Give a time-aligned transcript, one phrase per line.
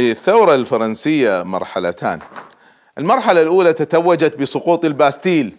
[0.00, 2.18] للثورة الفرنسية مرحلتان.
[2.98, 5.56] المرحلة الأولى تتوجت بسقوط الباستيل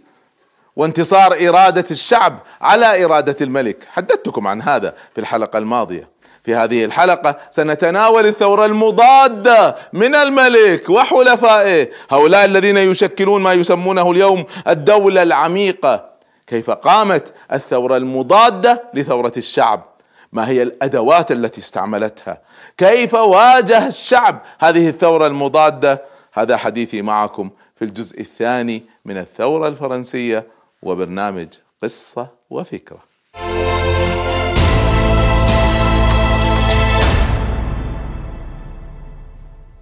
[0.75, 3.87] وانتصار إرادة الشعب على إرادة الملك.
[3.91, 6.09] حدثتكم عن هذا في الحلقة الماضية.
[6.43, 14.45] في هذه الحلقة سنتناول الثورة المضادة من الملك وحلفائه هؤلاء الذين يشكلون ما يسمونه اليوم
[14.67, 16.11] الدولة العميقة.
[16.47, 19.90] كيف قامت الثورة المضادة لثورة الشعب؟
[20.33, 22.41] ما هي الأدوات التي استعملتها؟
[22.77, 26.01] كيف واجه الشعب هذه الثورة المضادة؟
[26.33, 30.47] هذا حديثي معكم في الجزء الثاني من الثورة الفرنسية
[30.83, 31.47] وبرنامج
[31.83, 32.99] قصة وفكرة.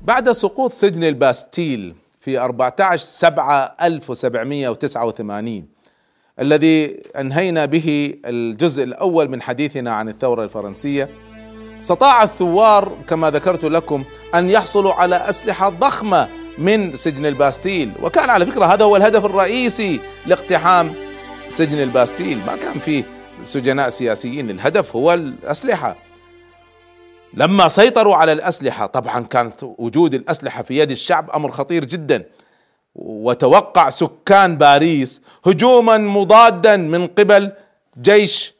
[0.01, 5.67] بعد سقوط سجن الباستيل في 14 7 1789
[6.41, 11.09] الذي أنهينا به الجزء الأول من حديثنا عن الثورة الفرنسية.
[11.79, 14.03] استطاع الثوار كما ذكرت لكم
[14.35, 17.91] أن يحصلوا على أسلحة ضخمة من سجن الباستيل.
[18.01, 20.93] وكان على فكرة هذا هو الهدف الرئيسي لاقتحام
[21.49, 22.45] سجن الباستيل.
[22.45, 23.03] ما كان فيه
[23.41, 24.49] سجناء سياسيين.
[24.49, 25.97] الهدف هو الأسلحة.
[27.33, 32.25] لما سيطروا على الأسلحة طبعا كانت وجود الأسلحة في يد الشعب أمر خطير جدا.
[33.01, 37.51] وتوقع سكان باريس هجوما مضادا من قبل
[38.01, 38.53] جيش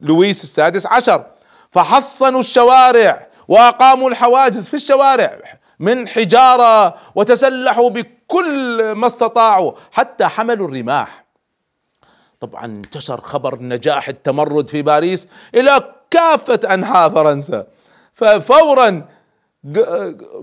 [0.00, 1.26] لويس السادس عشر.
[1.70, 5.38] فحصنوا الشوارع وأقاموا الحواجز في الشوارع
[5.78, 11.24] من حجارة وتسلحوا بكل ما استطاعوا حتى حملوا الرماح.
[12.40, 17.66] طبعا انتشر خبر نجاح التمرد في باريس إلى كافة أنحاء فرنسا.
[18.14, 19.08] ففورا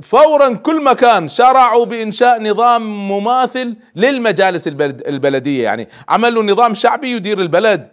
[0.02, 5.64] فورا كل مكان شرعوا بإنشاء نظام مماثل للمجالس البلدية.
[5.64, 7.92] يعني عملوا نظام شعبي يدير البلد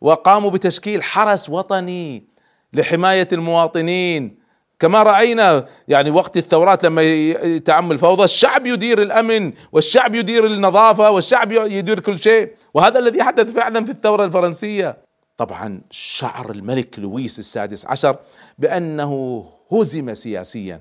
[0.00, 2.28] وقاموا بتشكيل حرس وطني
[2.72, 4.42] لحماية المواطنين.
[4.78, 11.52] كما رأينا يعني وقت الثورات لما يتعمل فوضى الشعب يدير الأمن والشعب يدير النظافة والشعب
[11.52, 12.50] يدير كل شيء.
[12.74, 15.11] وهذا الذي حدث فعلا في الثورة الفرنسية.
[15.42, 18.16] طبعا شعر الملك لويس السادس عشر
[18.58, 20.80] بأنه هزم سياسيا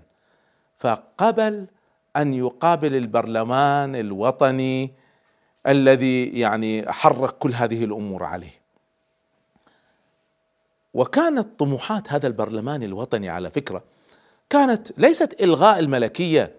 [0.79, 1.67] فقبل
[2.17, 4.93] أن يقابل البرلمان الوطني
[5.67, 8.61] الذي يعني حرك كل هذه الأمور عليه.
[10.93, 13.83] وكانت طموحات هذا البرلمان الوطني على فكرة
[14.49, 16.55] كانت ليست إلغاء الملكية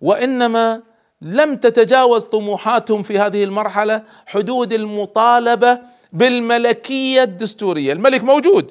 [0.00, 0.82] وإنما
[1.22, 8.70] لم تتجاوز طموحاتهم في هذه المرحلة حدود المطالبة بالملكية الدستورية، الملك موجود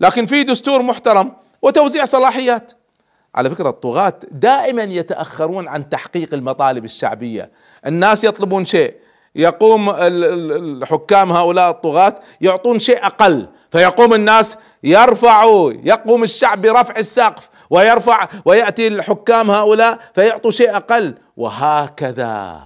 [0.00, 1.32] لكن في دستور محترم
[1.62, 2.72] وتوزيع صلاحيات.
[3.34, 7.50] على فكرة الطغاة دائما يتأخرون عن تحقيق المطالب الشعبية.
[7.86, 8.94] الناس يطلبون شيء
[9.34, 13.48] يقوم الحكام هؤلاء الطغاة يعطون شيء أقل.
[13.70, 21.14] فيقوم الناس يرفعوا يقوم الشعب برفع السقف ويرفع ويأتي الحكام هؤلاء فيعطوا شيء أقل.
[21.36, 22.62] وهكذا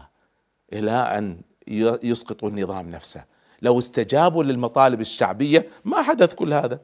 [0.73, 1.41] إلى أن
[2.03, 3.25] يسقطوا النظام نفسه.
[3.63, 6.81] لو استجابوا للمطالب الشعبية ما حدث كل هذا.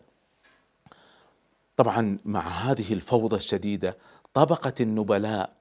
[1.77, 3.97] طبعا مع هذه الفوضى الشديدة
[4.35, 5.53] طبقة النبلاء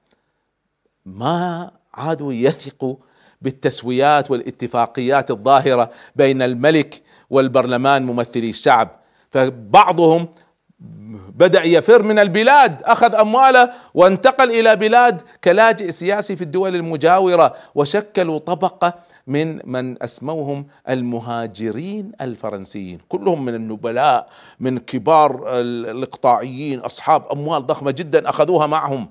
[1.06, 2.96] ما عادوا يثقوا
[3.42, 9.00] بالتسويات والاتفاقيات الظاهرة بين الملك والبرلمان ممثلي الشعب
[9.30, 10.28] فبعضهم
[11.36, 18.38] بدأ يفر من البلاد أخذ أمواله وانتقل إلى بلاد كلاجئ سياسي في الدول المجاورة وشكلوا
[18.38, 18.94] طبقة
[19.26, 22.98] من من أسموهم المهاجرين الفرنسيين.
[23.08, 24.28] كلهم من النبلاء
[24.60, 29.08] من كبار الإقطاعيين أصحاب أموال ضخمة جدا أخذوها معهم.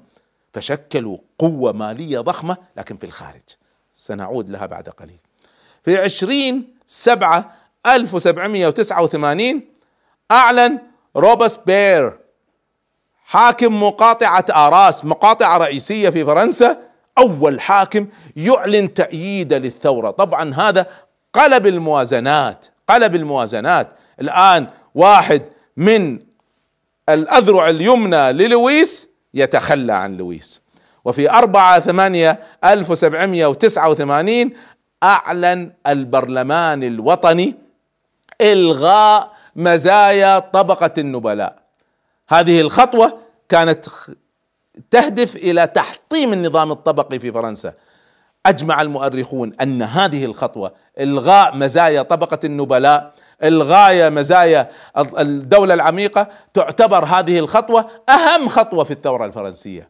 [0.53, 3.41] فشكلوا قوة مالية ضخمة لكن في الخارج.
[3.93, 5.19] سنعود لها بعد قليل.
[5.83, 7.51] في عشرين سبعة
[7.85, 9.61] 1789
[11.15, 12.19] أعلن روبسبير
[13.25, 16.77] حاكم مقاطعة آراس مقاطعة رئيسية في فرنسا
[17.17, 20.11] أول حاكم يعلن تأييده للثورة.
[20.11, 20.85] طبعا هذا
[21.33, 23.93] قلب الموازنات قلب الموازنات.
[24.21, 25.41] الآن واحد
[25.77, 26.19] من
[27.09, 30.61] الأذرع اليمنى للويس يتخلى عن لويس.
[31.05, 34.53] وفي أربعة ثمانية ألف وسبعمائة وتسعة وثمانين
[35.03, 37.55] أعلن البرلمان الوطني
[38.41, 41.59] إلغاء مزايا طبقة النبلاء.
[42.29, 43.17] هذه الخطوة
[43.49, 43.85] كانت
[44.91, 47.73] تهدف إلى تحطيم النظام الطبقي في فرنسا.
[48.45, 53.13] أجمع المؤرخون أن هذه الخطوة إلغاء مزايا طبقة النبلاء
[53.43, 59.89] إلغاء مزايا الدولة العميقة تعتبر هذه الخطوة أهم خطوة في الثورة الفرنسية.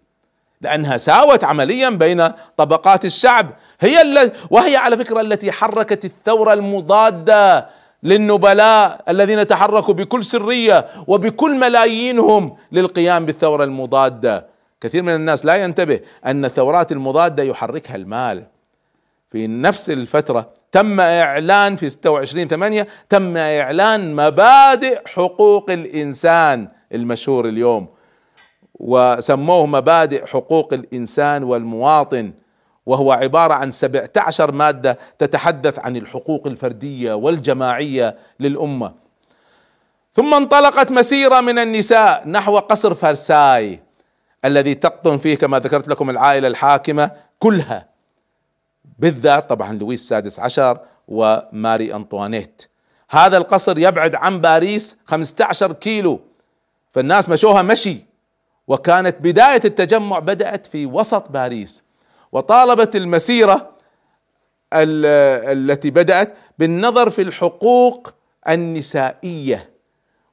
[0.61, 3.49] لأنها ساوت عمليا بين طبقات الشعب.
[3.79, 7.69] هي وهي على فكرة التي حركت الثورة المضادة.
[8.05, 14.47] للنبلاء الذين تحركوا بكل سرية وبكل ملايينهم للقيام بالثورة المضادة.
[14.81, 18.45] كثير من الناس لا ينتبه أن الثورات المضادة يحركها المال.
[19.31, 27.87] في نفس الفترة تم إعلان في 26 8 تم إعلان مبادئ حقوق الإنسان المشهور اليوم
[28.79, 32.33] وسموه مبادئ حقوق الإنسان والمواطن.
[32.85, 38.93] وهو عبارة عن 17 مادة تتحدث عن الحقوق الفردية والجماعية للأمة.
[40.13, 43.83] ثم انطلقت مسيرة من النساء نحو قصر فرساي
[44.45, 47.89] الذي تقطن فيه كما ذكرت لكم العائلة الحاكمة كلها.
[48.99, 52.69] بالذات طبعا لويس السادس عشر وماري أنطوانيت.
[53.09, 56.19] هذا القصر يبعد عن باريس 15 كيلو.
[56.91, 58.05] فالناس مشوها مشي.
[58.67, 61.84] وكانت بداية التجمع بدأت في وسط باريس.
[62.35, 63.71] وطالبت المسيرة
[64.73, 68.13] التي بدأت بالنظر في الحقوق
[68.49, 69.69] النسائية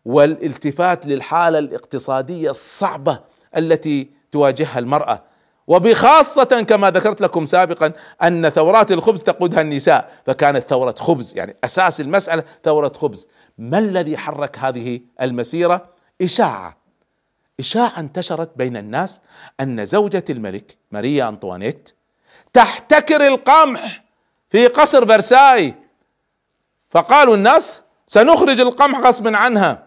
[0.04, 3.18] والالتفات للحالة الاقتصادية الصعبة
[3.56, 5.22] التي تواجهها المرأة.
[5.66, 12.00] وبخاصة كما ذكرت لكم سابقا أن ثورات الخبز تقودها النساء فكانت ثورة خبز يعني أساس
[12.00, 13.26] المسألة ثورة خبز.
[13.58, 15.88] ما الذي حرك هذه المسيرة؟
[16.22, 16.81] إشاعة.
[17.60, 19.20] إشاعة انتشرت بين الناس
[19.60, 21.90] أن زوجة الملك ماريا أنطوانيت
[22.52, 24.04] تحتكر القمح
[24.50, 25.74] في قصر فرساي
[26.90, 29.86] فقالوا الناس سنخرج القمح غصبا عنها.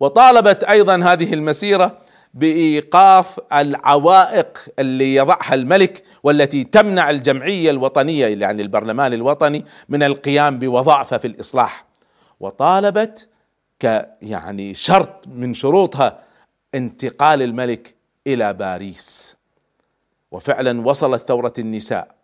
[0.00, 1.98] وطالبت أيضا هذه المسيرة
[2.34, 11.18] بإيقاف العوائق اللي يضعها الملك والتي تمنع الجمعية الوطنية يعني البرلمان الوطني من القيام بوظائفه
[11.18, 11.84] في الإصلاح.
[12.40, 13.28] وطالبت
[13.82, 16.18] ك يعني شرط من شروطها
[16.74, 17.94] انتقال الملك
[18.26, 19.36] إلى باريس.
[20.30, 22.14] وفعلا وصلت ثورة النساء.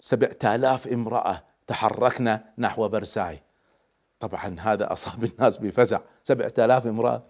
[0.00, 3.42] سبعة آلاف امرأة تحركنا نحو فرساي
[4.20, 6.00] طبعا هذا أصاب الناس بفزع.
[6.24, 7.22] سبعة آلاف امرأة.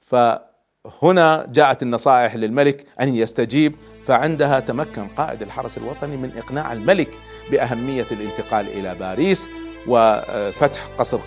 [0.00, 7.18] فهنا جاءت النصائح للملك أن يستجيب فعندها تمكن قائد الحرس الوطني من إقناع الملك
[7.50, 9.50] بأهمية الانتقال إلى باريس
[9.86, 11.18] وفتح قصر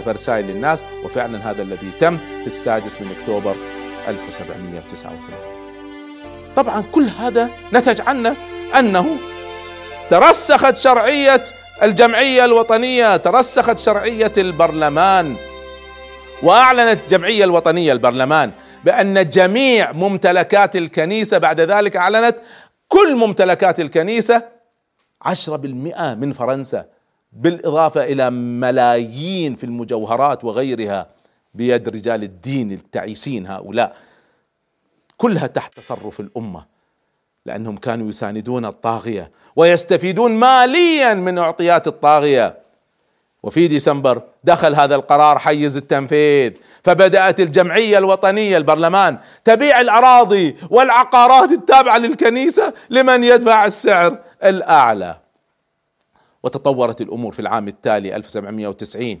[0.00, 0.84] فرساي للناس.
[1.04, 8.36] وفعلا هذا الذي تم في السادس من أكتوبر 1789 طبعا كل هذا نتج عنه
[8.78, 9.16] أنه
[10.10, 11.44] ترسخت شرعية
[11.82, 15.36] الجمعية الوطنية ترسخت شرعية البرلمان
[16.42, 18.50] وأعلنت الجمعيه الوطنية البرلمان
[18.84, 22.36] بأن جميع ممتلكات الكنيسة بعد ذلك أعلنت
[22.88, 23.80] كل ممتلكات
[25.22, 26.84] عشرة بالمئة من فرنسا
[27.32, 31.06] بالإضافة إلى ملايين في المجوهرات وغيرها.
[31.54, 33.96] بيد رجال الدين التعيسين هؤلاء
[35.16, 36.64] كلها تحت تصرف الأمة
[37.46, 42.62] لأنهم كانوا يساندون الطاغية ويستفيدون ماليا من اعطيات الطاغية.
[43.42, 46.52] وفي ديسمبر دخل هذا القرار حيز التنفيذ
[46.84, 55.20] فبدأت الجمعية الوطنية البرلمان تبيع الأراضي والعقارات التابعة للكنيسة لمن يدفع السعر الأعلى.
[56.42, 59.20] وتطورت الأمور في العام التالي 1790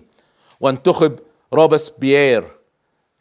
[0.60, 1.18] وانتخب
[1.54, 2.44] روبسبيير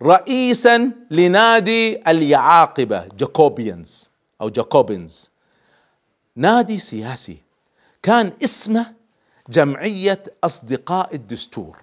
[0.01, 4.09] رئيسا لنادي اليعاقبة Jacobians
[4.41, 5.31] أو Jacobins
[6.35, 7.43] نادي سياسي
[8.03, 8.85] كان اسمه
[9.49, 11.77] جمعية أصدقاء الدستور.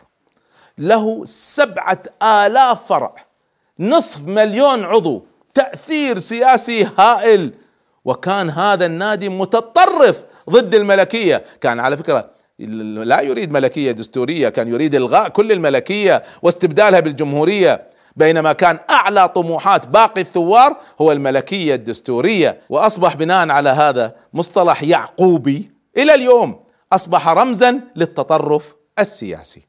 [0.78, 3.14] له سبعة آلاف فرع
[3.78, 7.54] نصف مليون عضو تأثير سياسي هائل.
[8.04, 11.44] وكان هذا النادي متطرف ضد الملكية.
[11.60, 17.90] كان على فكرة لا يريد ملكية دستورية كان يريد إلغاء كل الملكية واستبدالها بالجمهورية.
[18.16, 22.60] بينما كان أعلى طموحات باقي الثوار هو الملكية الدستورية.
[22.68, 29.66] وأصبح بناء على هذا مصطلح يعقوبي إلى اليوم أصبح رمزا للتطرف السياسي.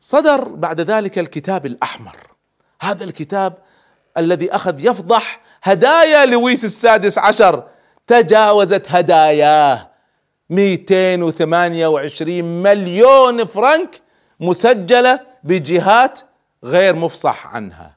[0.00, 2.16] صدر بعد ذلك الكتاب الأحمر.
[2.82, 3.58] هذا الكتاب
[4.16, 7.68] الذي أخذ يفضح هدايا لويس السادس عشر
[8.06, 9.91] تجاوزت هداياه.
[10.52, 14.00] 228 مليون فرنك
[14.40, 16.20] مسجلة بجهات
[16.64, 17.96] غير مفصح عنها.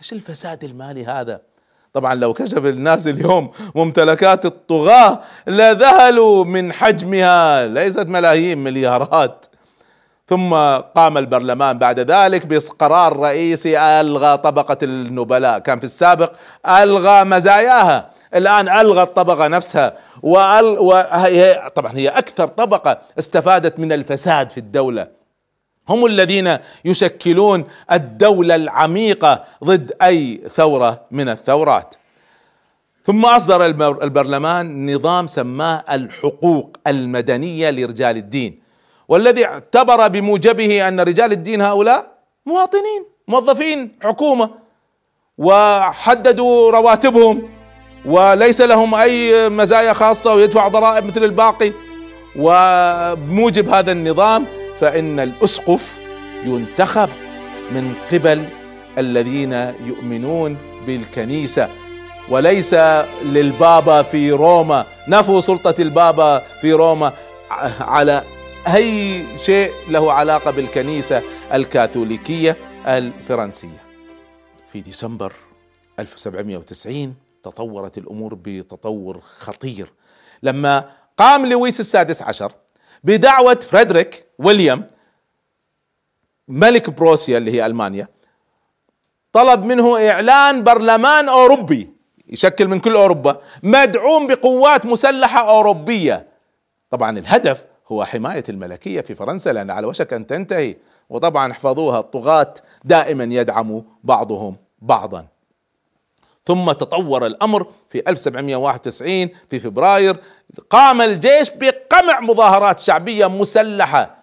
[0.00, 1.40] إيش الفساد المالي هذا؟
[1.92, 7.66] طبعا لو كشف الناس اليوم ممتلكات الطغاة لذهلوا من حجمها.
[7.66, 9.46] ليست ملايين مليارات.
[10.28, 15.58] ثم قام البرلمان بعد ذلك بقرار رئيسي ألغى طبقة النبلاء.
[15.58, 16.32] كان في السابق
[16.68, 18.10] ألغى مزاياها.
[18.34, 20.78] الآن ألغى الطبقة نفسها وأل...
[20.78, 25.08] وهي طبعا هي أكثر طبقة استفادت من الفساد في الدولة.
[25.88, 31.94] هم الذين يشكلون الدولة العميقة ضد أي ثورة من الثورات.
[33.04, 33.66] ثم أصدر
[34.02, 38.62] البرلمان نظام سماه الحقوق المدنية لرجال الدين
[39.08, 44.50] والذي اعتبر بموجبه أن رجال الدين هؤلاء مواطنين موظفين حكومة
[45.38, 47.61] وحددوا رواتبهم.
[48.04, 51.72] وليس لهم أي مزايا خاصة ويدفع ضرائب مثل الباقي.
[52.36, 54.46] وبموجب هذا النظام
[54.80, 56.00] فإن الأسقف
[56.44, 57.08] ينتخب
[57.70, 58.48] من قبل
[58.98, 59.52] الذين
[59.86, 61.68] يؤمنون بالكنيسة.
[62.28, 62.74] وليس
[63.24, 64.86] للبابا في روما.
[65.08, 67.12] نفوا سلطة البابا في روما
[67.80, 68.22] على
[68.74, 71.22] أي شيء له علاقة بالكنيسة
[71.54, 72.56] الكاثوليكية
[72.86, 73.82] الفرنسية.
[74.72, 75.32] في ديسمبر
[75.98, 79.92] 1790 تطورت الأمور بتطور خطير.
[80.42, 82.52] لما قام لويس السادس عشر
[83.04, 84.86] بدعوة فريدريك ويليام
[86.48, 88.08] ملك بروسيا اللي هي ألمانيا
[89.32, 91.90] طلب منه إعلان برلمان أوروبي
[92.26, 96.28] يشكل من كل أوروبا مدعوم بقوات مسلحة أوروبية.
[96.90, 100.76] طبعا الهدف هو حماية الملكية في فرنسا لأن على وشك أن تنتهي.
[101.08, 105.26] وطبعا احفظوها الطغاة دائما يدعم بعضهم بعضا.
[106.46, 110.16] ثم تطور الأمر في 1791 في فبراير.
[110.70, 114.16] قام الجيش بقمع مظاهرات شعبية مسلحة.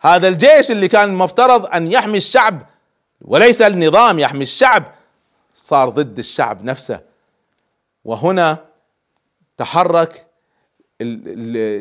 [0.00, 2.66] هذا الجيش اللي كان المفترض أن يحمي الشعب
[3.20, 4.84] وليس النظام يحمي الشعب
[5.54, 7.00] صار ضد الشعب نفسه.
[8.04, 8.58] وهنا
[9.56, 10.26] تحرك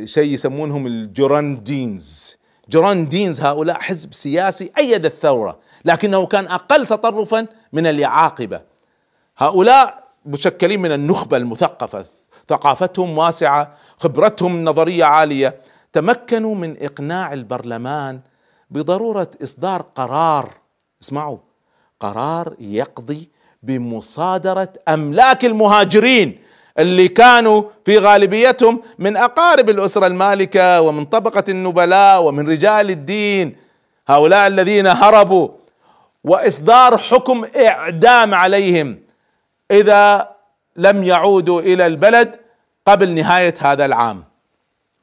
[0.03, 2.38] شيء يسمونهم الجيروندينز.
[2.69, 8.72] جيروندينز هؤلاء حزب سياسي أيد الثورة لكنه كان أقل تطرفا من اليعاقبة.
[9.37, 12.05] هؤلاء مشكلين من النخبة المثقفة.
[12.49, 15.59] ثقافتهم واسعة خبرتهم نظرية عالية.
[15.93, 18.19] تمكنوا من إقناع البرلمان
[18.69, 20.49] بضرورة إصدار قرار.
[21.03, 21.37] اسمعوا
[21.99, 23.29] قرار يقضي
[23.63, 26.39] بمصادرة أملاك المهاجرين
[26.79, 33.55] اللي كانوا في غالبيتهم من أقارب الأسرة المالكة ومن طبقة النبلاء ومن رجال الدين.
[34.07, 35.49] هؤلاء الذين هربوا
[36.23, 39.02] وإصدار حكم إعدام عليهم.
[39.72, 40.36] إذا
[40.75, 42.39] لم يعودوا إلى البلد
[42.86, 44.24] قبل نهاية هذا العام.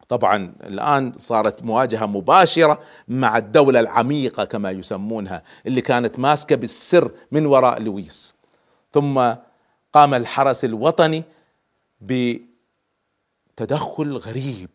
[0.09, 7.47] طبعا الآن صارت مواجهة مباشرة مع الدولة العميقة كما يسمونها اللي كانت ماسكة بالسر من
[7.47, 8.35] وراء لويس.
[8.93, 9.33] ثم
[9.93, 11.25] قام الحرس الوطني
[12.01, 12.47] بتدخل
[14.17, 14.71] غريب.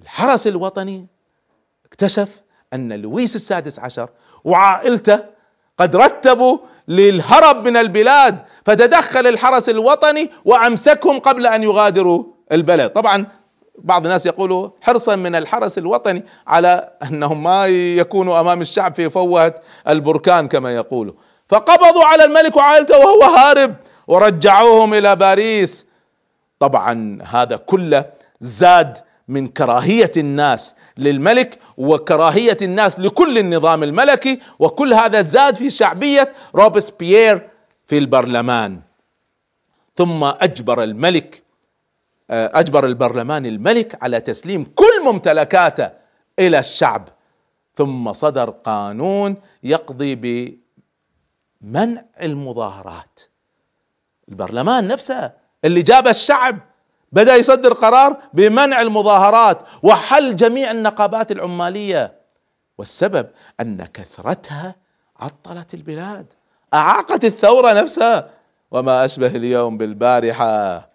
[0.00, 1.06] الحرس الوطني
[1.86, 2.40] اكتشف
[2.72, 4.08] أن لويس السادس عشر
[4.44, 5.33] وعائلته
[5.78, 12.90] قد رتبوا للهرب من البلاد فتدخل الحرس الوطني وأمسكهم قبل أن يغادروا البلد.
[12.90, 13.26] طبعا
[13.78, 19.54] بعض الناس يقولوا حرصا من الحرس الوطني على أنهم ما يكونوا أمام الشعب في فوهة
[19.88, 21.14] البركان كما يقولوا
[21.48, 23.74] فقبضوا على الملك وعائلته وهو هارب
[24.06, 25.86] ورجعوهم إلى باريس.
[26.60, 28.04] طبعا هذا كله
[28.40, 36.32] زاد من كراهية الناس للملك وكراهية الناس لكل النظام الملكي وكل هذا زاد في شعبية
[36.54, 37.50] روبسبيير
[37.86, 38.82] في البرلمان.
[39.96, 41.42] ثم أجبر الملك
[42.30, 45.90] آه، أجبر البرلمان الملك على تسليم كل ممتلكاته
[46.38, 47.08] إلى الشعب.
[47.74, 50.14] ثم صدر قانون يقضي
[51.62, 53.20] بمنع المظاهرات.
[54.28, 55.32] البرلمان نفسه
[55.64, 56.58] اللي جاب الشعب
[57.14, 62.14] بدأ يصدر قرار بمنع المظاهرات وحل جميع النقابات العمالية.
[62.78, 63.26] والسبب
[63.60, 64.76] أن كثرتها
[65.16, 66.26] عطلت البلاد
[66.74, 68.30] أعاقت الثورة نفسها.
[68.70, 70.88] وما أشبه اليوم بالبارحة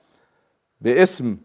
[0.81, 1.37] باسم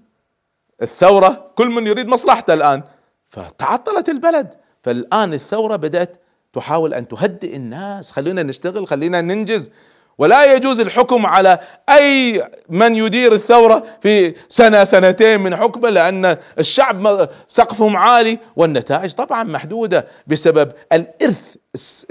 [0.82, 2.82] الثورة كل من يريد مصلحته الآن.
[3.30, 4.54] فتعطلت البلد.
[4.82, 6.16] فالآن الثورة بدأت
[6.52, 8.12] تحاول أن تهدئ الناس.
[8.12, 9.70] خلينا نشتغل خلينا ننجز.
[10.18, 17.28] ولا يجوز الحكم على أي من يدير الثورة في سنة سنتين من حكمه لأن الشعب
[17.48, 21.56] سقفهم عالي والنتائج طبعا محدودة بسبب الإرث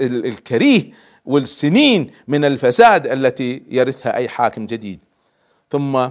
[0.00, 0.90] الكريه
[1.24, 5.00] والسنين من الفساد التي يرثها أي حاكم جديد.
[5.70, 6.08] ثم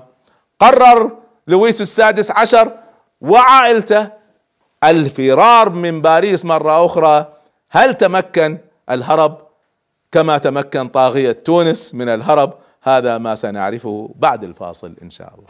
[0.60, 2.72] قرر لويس السادس عشر
[3.22, 4.10] وعائلته
[4.84, 7.34] الفرار من باريس مرة أخرى
[7.70, 8.58] هل تمكن
[8.92, 9.38] الهرب؟
[10.14, 12.54] كما تمكن طاغية تونس من الهرب.
[12.84, 15.48] هذا ما سنعرفه بعد الفاصل إن شاء الله.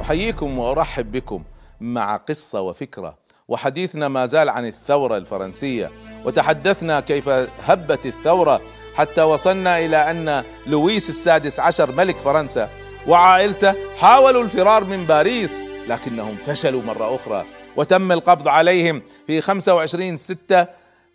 [0.00, 1.42] أحييكم وأرحب بكم
[1.80, 3.18] مع قصة وفكرة.
[3.48, 5.90] وحديثنا ما زال عن الثورة الفرنسية.
[6.24, 7.28] وتحدثنا كيف
[7.64, 8.60] هبت الثورة
[8.94, 12.68] حتى وصلنا إلى أن لويس السادس عشر ملك فرنسا
[13.08, 20.66] وعائلته حاولوا الفرار من باريس لكنهم فشلوا مرة أخرى وتم القبض عليهم في 25 6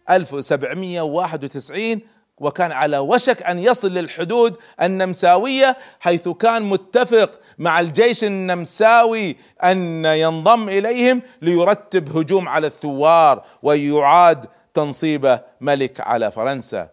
[0.10, 2.00] 1791
[2.38, 10.70] وكان على وشك أن يصل للحدود النمساوية حيث كان متفق مع الجيش النمساوي أن ينضم
[10.70, 16.89] إليهم ليرتب هجوم على الثوار ويعاد تنصيب ملك على فرنسا.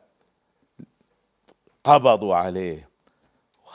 [1.85, 2.92] قبضوا عليه.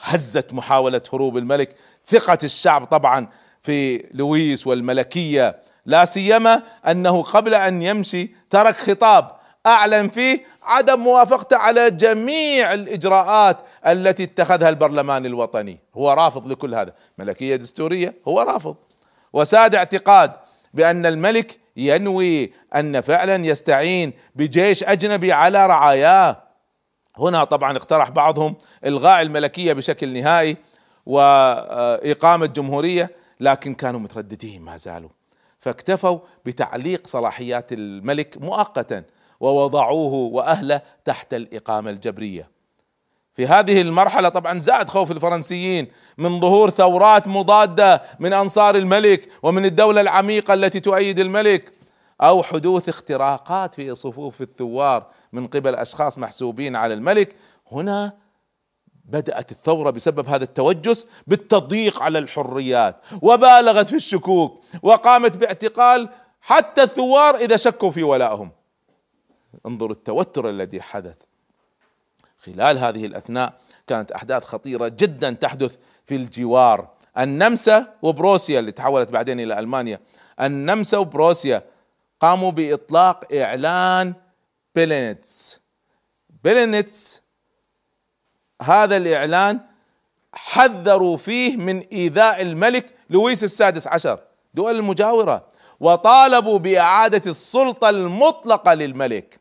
[0.02, 1.74] هزت محاولة هروب الملك.
[2.06, 3.28] ثقة الشعب طبعا
[3.62, 9.30] في لويس والملكية لا سيما أنه قبل أن يمشي ترك خطاب
[9.66, 15.80] أعلن فيه عدم موافقته على جميع الإجراءات التي اتخذها البرلمان الوطني.
[15.94, 16.92] هو رافض لكل هذا.
[17.18, 18.76] ملكية دستورية هو رافض.
[19.32, 20.32] وساد اعتقاد
[20.74, 26.42] بأن الملك ينوي أن فعلا يستعين بجيش أجنبي على رعاياه.
[27.18, 28.56] هنا طبعا اقترح بعضهم
[28.86, 30.56] إلغاء الملكية بشكل نهائي
[31.06, 33.10] وإقامة جمهورية
[33.40, 35.10] لكن كانوا مترددين ما زالوا
[35.58, 39.02] فاكتفوا بتعليق صلاحيات الملك مؤقتا
[39.40, 42.50] ووضعوه وأهله تحت الإقامة الجبرية.
[43.34, 49.64] في هذه المرحلة طبعا زاد خوف الفرنسيين من ظهور ثورات مضادة من أنصار الملك ومن
[49.64, 51.72] الدولة العميقة التي تؤيد الملك
[52.20, 57.36] أو حدوث اختراقات في صفوف الثوار من قبل أشخاص محسوبين على الملك.
[57.72, 58.12] هنا
[59.04, 66.08] بدأت الثورة بسبب هذا التوجس بالتضييق على الحريات وبالغت في الشكوك وقامت باعتقال
[66.40, 68.50] حتى الثوار إذا شكوا في ولائهم
[69.66, 71.16] انظر التوتر الذي حدث.
[72.38, 73.54] خلال هذه الأثناء
[73.86, 76.88] كانت أحداث خطيرة جدا تحدث في الجوار.
[77.18, 80.00] النمسا وبروسيا اللي تحولت بعدين إلى ألمانيا.
[80.40, 81.62] النمسا وبروسيا
[82.20, 84.14] قاموا بإطلاق إعلان
[84.74, 85.60] بيلنيتس
[86.44, 87.22] بيلنيتس
[88.62, 89.60] هذا الإعلان
[90.32, 94.18] حذروا فيه من إيذاء الملك لويس السادس عشر
[94.54, 95.46] دول المجاورة
[95.80, 99.40] وطالبوا بإعادة السلطة المطلقة للملك.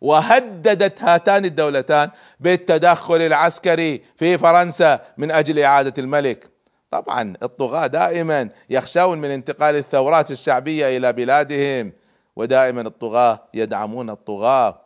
[0.00, 6.50] وهددت هاتان الدولتان بالتدخل العسكري في فرنسا من أجل إعادة الملك.
[6.90, 11.92] طبعا الطغاة دائما يخشون من انتقال الثورات الشعبية إلى بلادهم.
[12.38, 14.80] ودائما الطغاة يدعمون الطغاة.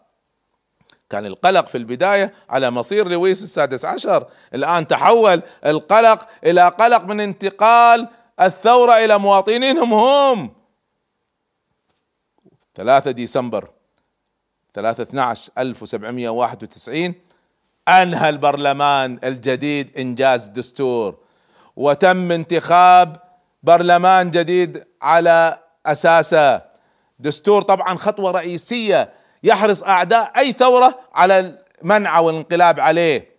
[1.10, 4.26] كان القلق في البداية على مصير لويس السادس عشر.
[4.54, 8.08] الآن تحول القلق إلى قلق من انتقال
[8.40, 10.54] الثورة إلى مواطنينهم هم.
[12.74, 13.70] 3 ديسمبر
[14.74, 17.14] 3 12 1791
[17.88, 21.18] أنهى البرلمان الجديد إنجاز دستور.
[21.76, 23.16] وتم انتخاب
[23.62, 26.71] برلمان جديد على أساسه.
[27.22, 33.32] دستور طبعا خطوة رئيسية يحرص أعداء أي ثورة على المنع والانقلاب عليه.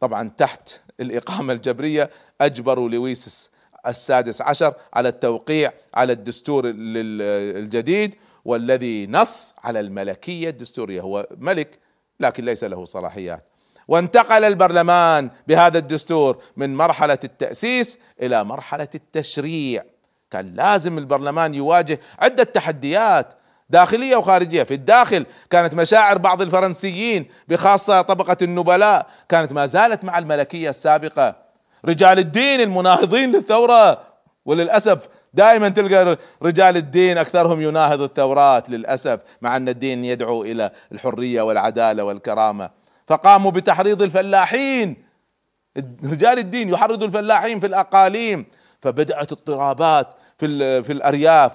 [0.00, 3.50] طبعا تحت الإقامة الجبرية اجبروا لويس
[3.86, 8.14] السادس عشر على التوقيع على الدستور الجديد
[8.44, 11.00] والذي نص على الملكية الدستورية.
[11.00, 11.78] هو ملك
[12.20, 13.48] لكن ليس له صلاحيات.
[13.88, 19.84] وانتقل البرلمان بهذا الدستور من مرحلة التأسيس إلى مرحلة التشريع.
[20.32, 23.34] كان لازم البرلمان يواجه عدة تحديات
[23.70, 24.62] داخلية وخارجية.
[24.62, 31.36] في الداخل كانت مشاعر بعض الفرنسيين بخاصة طبقة النبلاء كانت ما زالت مع الملكية السابقة.
[31.84, 34.00] رجال الدين المناهضين للثورة
[34.44, 41.42] وللأسف دائما تلقى رجال الدين أكثرهم يناهض الثورات للأسف مع أن الدين يدعو إلى الحرية
[41.42, 42.70] والعدالة والكرامة.
[43.06, 44.96] فقاموا بتحريض الفلاحين.
[46.04, 48.46] رجال الدين يحرضوا الفلاحين في الأقاليم.
[48.82, 51.52] فبدأت اضطرابات في في الأرياف.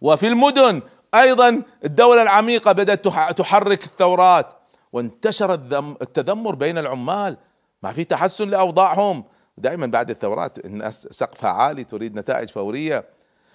[0.00, 0.82] وفي المدن
[1.14, 3.08] أيضا الدولة العميقة بدأت
[3.38, 4.52] تحرك الثورات
[4.92, 5.54] وانتشر
[6.02, 7.36] التذمر بين العمال.
[7.82, 9.24] ما في تحسن لأوضاعهم.
[9.58, 13.04] دائما بعد الثورات الناس سقفها عالي تريد نتائج فورية.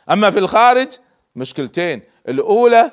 [0.10, 0.88] أما في الخارج
[1.36, 2.02] مشكلتين.
[2.30, 2.92] الأولى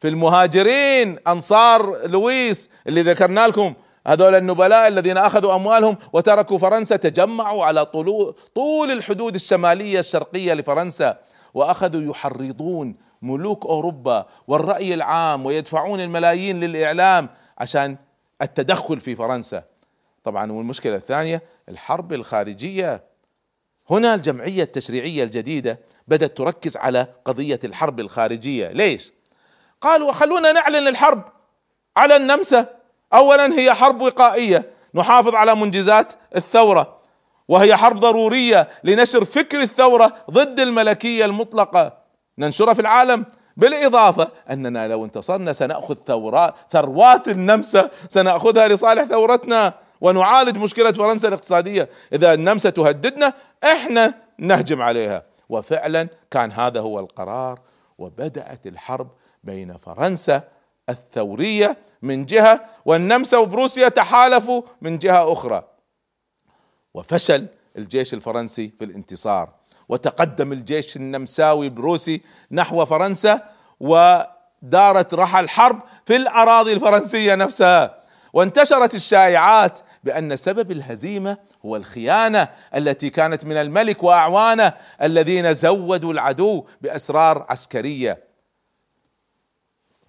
[0.00, 3.74] في المهاجرين أنصار لويس اللي ذكرنا لكم.
[4.06, 7.84] هذول النبلاء الذين أخذوا أموالهم وتركوا فرنسا تجمعوا على
[8.54, 11.18] طول الحدود الشمالية الشرقية لفرنسا
[11.54, 17.96] وأخذوا يحرضون ملوك أوروبا والرأي العام ويدفعون الملايين للإعلام عشان
[18.42, 19.64] التدخل في فرنسا.
[20.24, 23.04] طبعا والمشكلة الثانية الحرب الخارجية.
[23.90, 28.68] هنا الجمعية التشريعية الجديدة بدأت تركز على قضية الحرب الخارجية.
[28.68, 29.12] ليش؟
[29.80, 31.24] قالوا خلونا نعلن الحرب
[31.96, 32.75] على النمسا.
[33.14, 36.96] اولا هي حرب وقائية نحافظ على منجزات الثورة
[37.48, 41.98] وهي حرب ضرورية لنشر فكر الثورة ضد الملكية المطلقة.
[42.38, 50.58] ننشرها في العالم بالإضافة أننا لو انتصرنا سنأخذ ثورات ثروات النمسا سنأخذها لصالح ثورتنا ونعالج
[50.58, 51.88] مشكلة فرنسا الاقتصادية.
[52.12, 53.32] إذا النمسا تهددنا
[53.64, 55.22] إحنا نهجم عليها.
[55.48, 57.60] وفعلا كان هذا هو القرار
[57.98, 59.08] وبدأت الحرب
[59.44, 60.42] بين فرنسا
[60.88, 65.62] الثورية من جهة والنمسا وبروسيا تحالفوا من جهة أخرى.
[66.94, 67.46] وفشل
[67.78, 69.54] الجيش الفرنسي في الانتصار
[69.88, 72.20] وتقدم الجيش النمساوي البروسي
[72.50, 73.48] نحو فرنسا
[73.80, 78.02] ودارت رحى الحرب في الأراضي الفرنسية نفسها.
[78.32, 84.72] وانتشرت الشائعات بأن سبب الهزيمة هو الخيانة التي كانت من الملك وأعوانه
[85.02, 88.24] الذين زودوا العدو بأسرار عسكرية.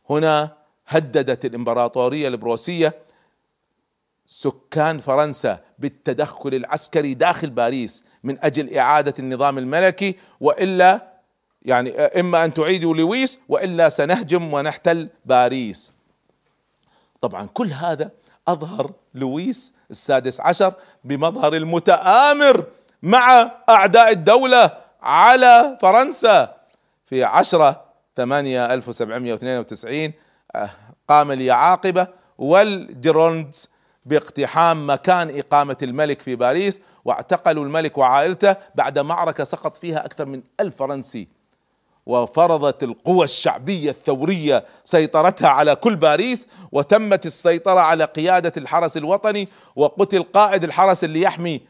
[0.09, 0.57] هنا
[0.88, 2.95] هددت الإمبراطورية البروسية
[4.26, 11.08] سكان فرنسا بالتدخل العسكري داخل باريس من أجل إعادة النظام الملكي وإلا
[11.62, 15.93] يعني إما أن تعيدوا لويس وإلا سنهجم ونحتل باريس.
[17.21, 18.12] طبعا كل هذا
[18.47, 20.73] أظهر لويس السادس عشر
[21.04, 22.65] بمظهر المتآمر
[23.04, 26.56] مع أعداء الدولة على فرنسا
[27.06, 27.86] في عشرة
[28.17, 30.13] ثمانية ألف واثنين وتسعين
[31.08, 33.69] قام اليعاقبة والجيروندز
[34.06, 40.41] باقتحام مكان إقامة الملك في باريس واعتقلوا الملك وعائلته بعد معركة سقط فيها أكثر من
[40.60, 41.28] ألف فرنسي.
[42.06, 50.24] وفرضت القوى الشعبية الثورية سيطرتها على كل باريس وتمت السيطرة على قيادة الحرس الوطني وقتل
[50.24, 51.62] قائد الحرس اللي يحمي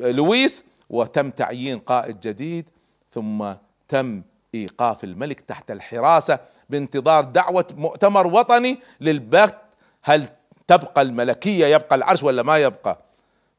[0.00, 2.70] لويس وتم تعيين قائد جديد
[3.12, 3.52] ثم
[3.88, 4.22] تم
[4.54, 6.38] إيقاف الملك تحت الحراسة
[6.70, 9.54] بانتظار دعوة مؤتمر وطني للبت
[10.02, 10.28] هل
[10.68, 13.06] تبقى الملكية يبقى العرش ولا ما يبقى؟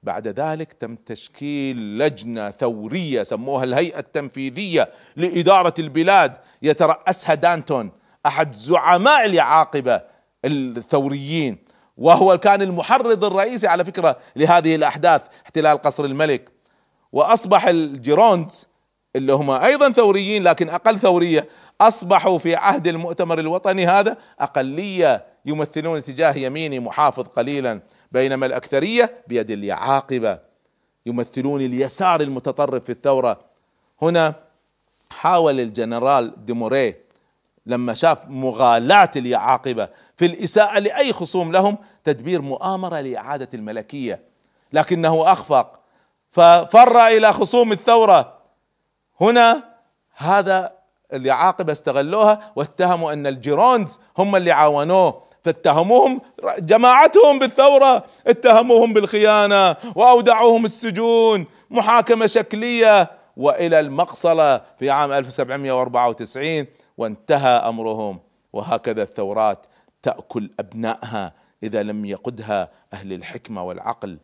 [0.03, 6.37] بعد ذلك تم تشكيل لجنة ثورية سموها الهيئة التنفيذية لإدارة البلاد.
[6.61, 7.91] يترأسها دانتون
[8.25, 10.01] أحد زعماء اليعاقبة
[10.45, 11.57] الثوريين
[11.97, 16.49] وهو كان المحرض الرئيسي على فكرة لهذه الأحداث احتلال قصر الملك.
[17.11, 18.67] وأصبح الجيروندز
[19.17, 21.47] اللي هم أيضا ثوريين لكن أقل ثورية.
[21.81, 29.51] أصبحوا في عهد المؤتمر الوطني هذا أقلية يمثلون اتجاه يميني محافظ قليلا بينما الأكثرية بيد
[29.51, 30.39] اليعاقبة.
[31.05, 33.39] يمثلون اليسار المتطرف في الثورة.
[34.01, 34.33] هنا
[35.11, 36.95] حاول الجنرال ديمورييه
[37.65, 44.21] لما شاف مغالاة اليعاقبة في الإساءة لأي خصوم لهم تدبير مؤامرة لإعادة الملكية
[44.73, 45.79] لكنه أخفق.
[46.31, 48.36] ففر إلى خصوم الثورة.
[49.21, 49.63] هنا
[50.15, 50.73] هذا
[51.13, 56.21] اليعاقبة استغلوها واتهموا أن الجيرونز هم اللي عاونوه فاتهموهم
[56.59, 66.65] جماعتهم بالثورة اتهموهم بالخيانة وأودعوهم السجون محاكمة شكلية وإلى المقصلة في عام 1794
[66.97, 68.19] وانتهى أمرهم.
[68.53, 69.65] وهكذا الثورات
[70.03, 74.17] تأكل أبنائها إذا لم يقدها أهل الحكمة والعقل.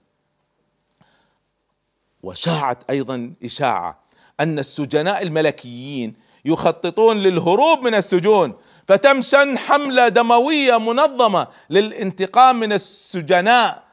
[2.23, 4.02] وشاعت أيضا إشاعة
[4.43, 6.13] أن السجناء الملكيين
[6.45, 8.53] يخططون للهروب من السجون
[8.87, 13.83] فتم شن حملة دموية منظمة للانتقام من السجناء.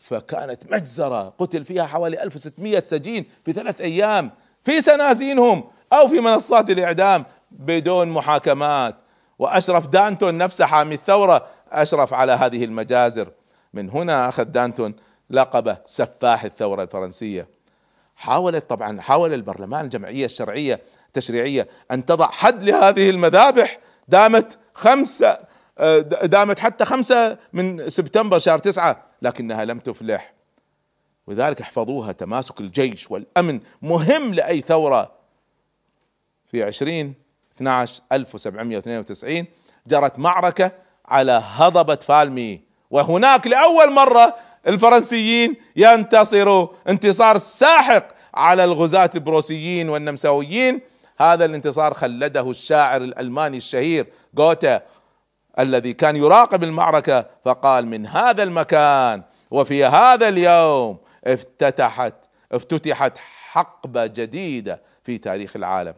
[0.00, 4.30] فكانت مجزرة قتل فيها حوالي 1600 سجين في ثلاث أيام
[4.64, 8.96] في سنازينهم أو في منصات الإعدام بدون محاكمات.
[9.38, 13.28] وأشرف دانتون نفسه حامي الثورة أشرف على هذه المجازر.
[13.74, 14.94] من هنا أخذ دانتون
[15.30, 17.55] لقبه سفاح الثورة الفرنسية.
[18.16, 25.38] حاولت طبعا حاول البرلمان الجمعية الشرعية التشريعية أن تضع حد لهذه المذابح دامت خمسة
[25.78, 30.32] آه، دامت حتى خمسة من سبتمبر شهر تسعة لكنها لم تفلح.
[31.26, 35.12] ولذلك احفظوها تماسك الجيش والأمن مهم لأي ثورة.
[36.46, 37.14] في عشرين
[37.56, 39.46] 12 1792
[39.86, 40.72] جرت معركة
[41.06, 44.34] على هضبة فالمي وهناك لأول مرة
[44.66, 46.68] الفرنسيين ينتصروا.
[46.88, 50.80] انتصار ساحق على الغزاة البروسيين والنمساويين.
[51.18, 54.06] هذا الانتصار خلده الشاعر الألماني الشهير
[54.38, 54.80] غوتا
[55.58, 62.14] الذي كان يراقب المعركة فقال من هذا المكان وفي هذا اليوم افتتحت
[62.52, 63.18] افتتحت
[63.50, 65.94] حقبة جديدة في تاريخ العالم.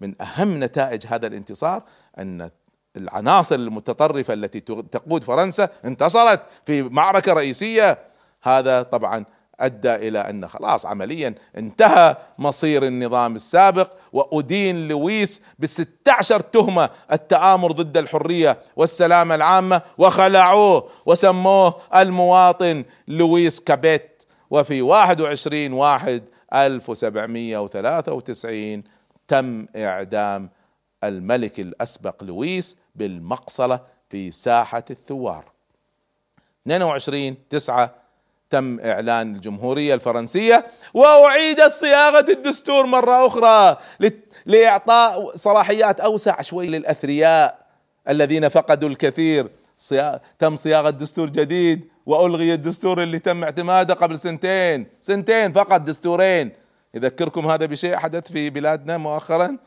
[0.00, 1.82] من أهم نتائج هذا الانتصار
[2.18, 2.50] أن
[2.96, 7.98] العناصر المتطرفة التي تقود فرنسا انتصرت في معركة رئيسية.
[8.42, 9.24] هذا طبعا
[9.60, 17.72] أدى إلى أن خلاص عمليا انتهى مصير النظام السابق وأدين لويس ب 16 تهمة التآمر
[17.72, 24.10] ضد الحرية والسلامة العامة وخلعوه وسموه المواطن لويس كابيت.
[24.50, 26.22] وفي 21 واحد
[26.54, 28.82] 1793
[29.28, 30.50] تم إعدام
[31.04, 33.80] الملك الأسبق لويس بالمقصلة
[34.10, 35.44] في ساحة الثوار.
[36.66, 37.94] 22 9
[38.50, 43.76] تم إعلان الجمهورية الفرنسية وأعيدت صياغة الدستور مرة أخرى
[44.46, 47.66] لإعطاء صلاحيات أوسع شوي للأثرياء
[48.08, 49.50] الذين فقدوا الكثير.
[50.38, 54.86] تم صياغة دستور جديد وألغي الدستور اللي تم اعتماده قبل سنتين.
[55.00, 56.52] سنتين فقط دستورين.
[56.94, 59.58] يذكركم هذا بشيء حدث في بلادنا مؤخرا؟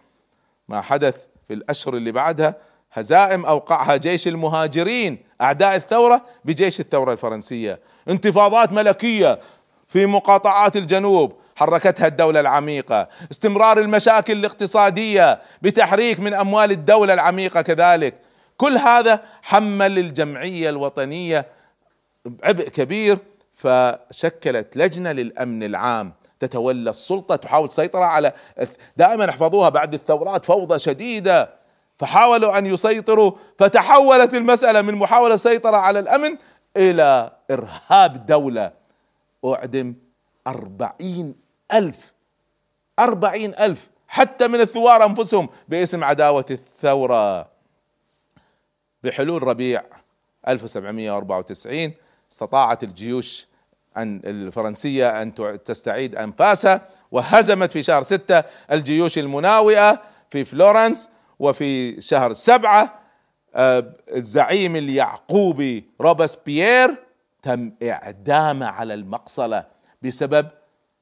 [0.67, 1.15] ما حدث
[1.47, 2.55] في الأشهر اللي بعدها؟
[2.91, 7.79] هزائم أوقعها جيش المهاجرين أعداء الثورة بجيش الثورة الفرنسية.
[8.09, 9.39] انتفاضات ملكية
[9.87, 13.07] في مقاطعات الجنوب حركتها الدولة العميقة.
[13.31, 18.15] استمرار المشاكل الاقتصادية بتحريك من أموال الدولة العميقة كذلك.
[18.57, 21.45] كل هذا حمل الجمعية الوطنية
[22.43, 23.17] عبء كبير
[23.53, 28.33] فشكلت لجنة للأمن العام تتولى السلطة تحاول السيطرة على
[28.97, 31.56] دائما احفظوها بعد الثورات فوضى شديدة.
[31.99, 36.37] فحاولوا أن يسيطروا فتحولت المسألة من محاولة سيطرة على الأمن
[36.77, 38.71] إلى إرهاب دولة.
[39.45, 39.95] أعدم
[40.47, 41.35] أربعين
[41.73, 42.13] ألف
[42.99, 47.49] أربعين ألف حتى من الثوار أنفسهم باسم عداوة الثورة.
[49.03, 49.83] بحلول ربيع
[50.47, 51.93] 1794
[52.31, 53.47] استطاعت الجيوش
[53.97, 55.33] أن الفرنسية أن
[55.65, 62.99] تستعيد أنفاسها وهزمت في شهر ستة الجيوش المناوئة في فلوروس وفي شهر سبعة
[63.55, 66.95] آه، الزعيم اليعقوبي روبسبيير
[67.41, 69.65] تم إعدامه على المقصلة
[70.01, 70.47] بسبب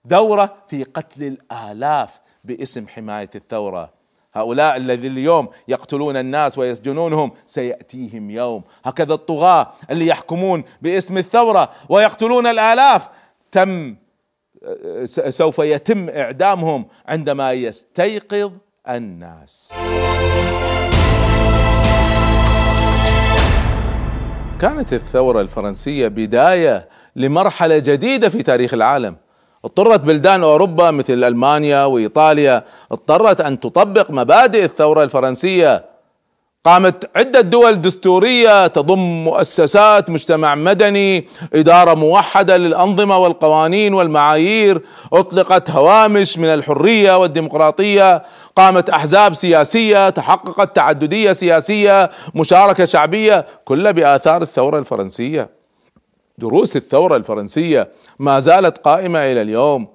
[0.05, 3.93] دوره في قتل الآلاف باسم حماية الثورة.
[4.33, 8.63] هؤلاء الذي اليوم يقتلون الناس ويسجنونهم سيأتيهم يوم.
[8.85, 13.09] هكذا الطغاة اللي يحكمون باسم الثورة ويقتلون الآلاف
[13.51, 13.95] تم
[15.29, 18.51] سوف يتم إعدامهم عندما يستيقظ
[18.89, 19.73] الناس.
[24.61, 29.15] كانت الثورة الفرنسية بداية لمرحلة جديدة في تاريخ العالم.
[29.65, 35.85] اضطرت بلدان أوروبا مثل ألمانيا وإيطاليا اضطرت أن تطبق مبادئ الثورة الفرنسية
[36.65, 44.81] قامت عدة دول دستورية تضم مؤسسات مجتمع مدني إدارة موحدة للأنظمة والقوانين والمعايير
[45.13, 48.23] أطلقت هوامش من الحرية والديمقراطية
[48.55, 55.49] قامت أحزاب سياسية تحققت تعددية سياسية مشاركة شعبية كلها بآثار الثورة الفرنسية.
[56.37, 59.87] دروس الثورة الفرنسية ما زالت قائمة إلى اليوم.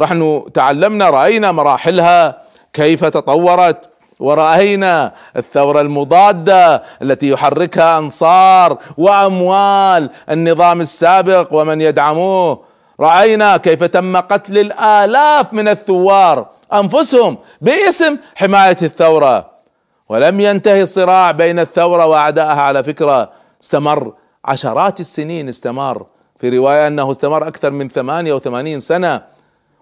[0.00, 3.88] نحن تعلمنا رأينا مراحلها كيف تطورت
[4.20, 12.60] ورأينا الثورة المضادة التي يحركها أنصار وأموال النظام السابق ومن يدعموه.
[13.00, 19.50] رأينا كيف تم قتل الآلاف من الثوار أنفسهم باسم حماية الثورة.
[20.08, 23.30] ولم ينتهي الصراع بين الثورة وأعدائها على فكرة.
[23.62, 24.12] استمر
[24.44, 26.06] عشرات السنين استمر.
[26.40, 29.35] في رواية أنه استمر أكثر من 88 سنة.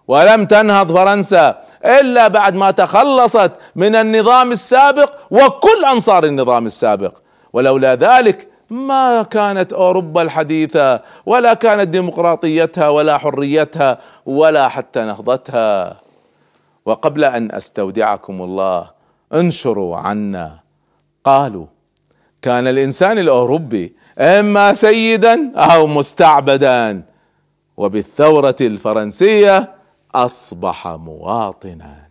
[0.09, 7.19] ولم تنهض فرنسا إلا بعد ما تخلصت من النظام السابق وكل أنصار النظام السابق.
[7.53, 16.01] ولولا ذلك ما كانت أوروبا الحديثة ولا كانت ديمقراطيتها ولا حريتها ولا حتى نهضتها.
[16.87, 18.91] وقبل أن أستودعكم الله
[19.35, 20.61] انشروا عنا.
[21.25, 21.67] قالوا
[22.43, 27.03] كان الإنسان الأوروبي إما سيدا أو مستعبدا.
[27.77, 29.75] وبالثورة الفرنسية
[30.15, 32.04] أصبح مواطنا.